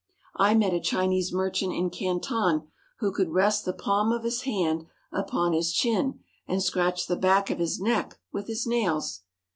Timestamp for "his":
4.23-4.41, 5.53-5.71, 7.59-7.79, 8.47-8.65